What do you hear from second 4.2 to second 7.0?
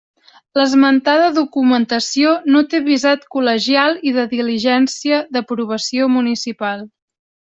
diligència d'aprovació municipal.